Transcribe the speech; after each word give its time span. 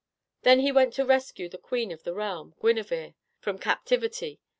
Then 0.41 0.61
he 0.61 0.71
went 0.71 0.93
to 0.95 1.05
rescue 1.05 1.47
the 1.47 1.59
queen 1.59 1.91
of 1.91 2.01
the 2.01 2.15
realm, 2.15 2.55
Gwenivere, 2.59 3.13
from 3.39 3.59
captivity. 3.59 4.39